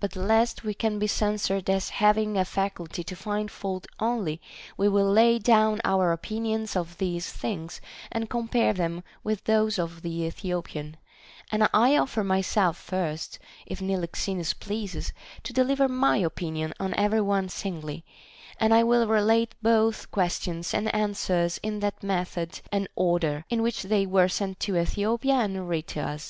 [0.00, 4.40] But lest we be censured as having a faculty to find fault only,
[4.76, 10.02] we will lay down our opinions of these things, and compare them with those of
[10.02, 10.96] the Ethiopian;
[11.52, 15.12] and I offer myself first, if Niloxenus pleases,
[15.44, 18.04] to deliver my opinion on every one singly,
[18.58, 23.84] and I will relate both questions and answers in that method and order in which
[23.84, 26.24] they were sent to Ethiopia and read to us.